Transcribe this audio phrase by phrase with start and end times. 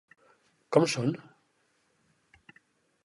[0.77, 1.13] Com són?